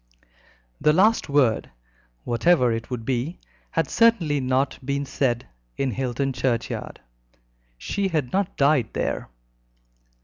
The 0.81 0.93
last 0.93 1.29
word 1.29 1.69
whatever 2.23 2.71
it 2.71 2.89
would 2.89 3.05
be 3.05 3.37
had 3.69 3.87
certainly 3.87 4.39
not 4.39 4.83
been 4.83 5.05
said 5.05 5.45
in 5.77 5.91
Hilton 5.91 6.33
churchyard. 6.33 7.01
She 7.77 8.07
had 8.07 8.33
not 8.33 8.57
died 8.57 8.89
there. 8.93 9.29